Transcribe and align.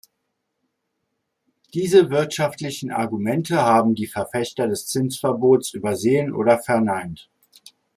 Diese 1.75 2.09
wirtschaftlichen 2.09 2.89
Argumente 2.89 3.61
haben 3.61 3.93
die 3.93 4.07
Verfechter 4.07 4.67
des 4.67 4.87
Zinsverbots 4.87 5.75
übersehen 5.75 6.33
oder 6.33 6.57
verneint. 6.57 7.29